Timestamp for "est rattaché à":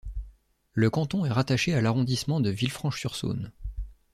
1.25-1.81